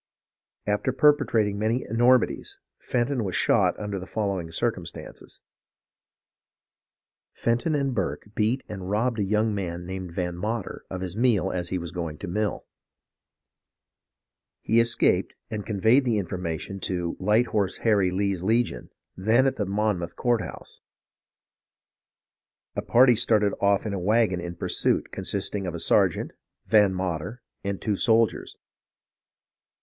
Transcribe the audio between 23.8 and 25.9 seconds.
in a wagon in pursuit, consisting of a